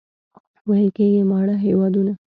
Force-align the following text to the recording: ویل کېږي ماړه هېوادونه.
ویل 0.69 0.87
کېږي 0.97 1.21
ماړه 1.29 1.55
هېوادونه. 1.65 2.13